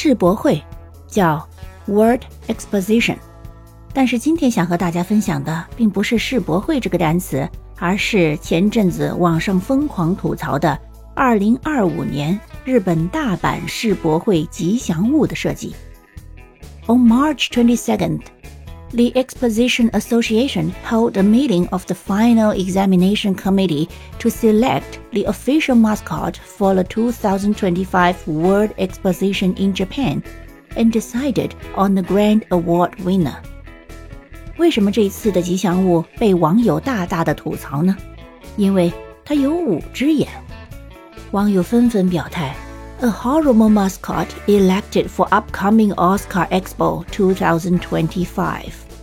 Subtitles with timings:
[0.00, 0.62] 世博会，
[1.08, 1.44] 叫
[1.86, 3.16] World Exposition。
[3.92, 10.78] 但是今天想和大家分享的，并不是世博会这个单词，而是前阵子网上疯狂吐槽的
[11.16, 15.74] 2025年日本大阪世博会吉祥物的设计。
[16.86, 18.20] On March 22nd.
[18.95, 23.87] The Exposition Association held a meeting of the final examination committee
[24.19, 30.21] to select the official mascot for the 2025 World Exposition in Japan
[30.75, 33.37] and decided on the grand award winner.
[34.57, 37.97] 为什么这一次的吉祥物被网友大大的吐槽呢？
[38.57, 38.93] 因为
[39.25, 40.27] 它有五只眼。
[41.31, 42.55] 网友纷纷表态
[43.00, 48.97] ：A horrible mascot elected for upcoming Osaka Expo 2025.